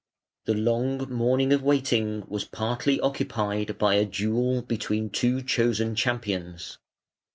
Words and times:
The 0.45 0.55
long 0.55 1.13
morning 1.13 1.53
of 1.53 1.61
waiting 1.61 2.23
was 2.27 2.43
partly 2.43 2.99
occupied 3.01 3.77
by 3.77 3.93
a 3.93 4.05
duel 4.05 4.63
between 4.63 5.11
two 5.11 5.43
chosen 5.43 5.93
champions. 5.93 6.79